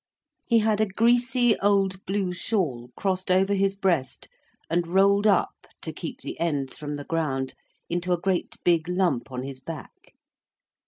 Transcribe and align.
He 0.47 0.57
had 0.57 0.81
a 0.81 0.87
greasy 0.87 1.59
old 1.59 2.03
blue 2.07 2.33
shawl 2.33 2.89
crossed 2.97 3.29
over 3.29 3.53
his 3.53 3.75
breast, 3.75 4.27
and 4.67 4.87
rolled 4.87 5.27
up, 5.27 5.67
to 5.83 5.93
keep 5.93 6.21
the 6.21 6.39
ends 6.39 6.75
from 6.75 6.95
the 6.95 7.03
ground, 7.05 7.53
into 7.87 8.11
a 8.11 8.19
great 8.19 8.55
big 8.63 8.87
lump 8.89 9.31
on 9.31 9.43
his 9.43 9.59
back. 9.59 10.15